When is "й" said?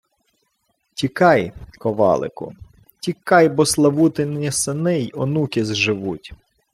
4.99-5.11